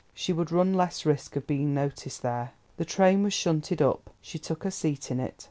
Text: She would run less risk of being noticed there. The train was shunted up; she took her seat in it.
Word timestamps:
She 0.15 0.33
would 0.33 0.51
run 0.51 0.73
less 0.73 1.05
risk 1.05 1.35
of 1.35 1.45
being 1.45 1.75
noticed 1.75 2.23
there. 2.23 2.53
The 2.77 2.85
train 2.85 3.21
was 3.21 3.35
shunted 3.35 3.83
up; 3.83 4.09
she 4.19 4.39
took 4.39 4.63
her 4.63 4.71
seat 4.71 5.11
in 5.11 5.19
it. 5.19 5.39